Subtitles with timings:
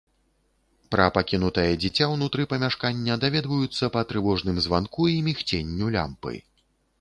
[0.93, 6.35] Пра пакінутае дзіця ўнутры памяшкання даведваюцца па трывожным званку і мігценню лямпы.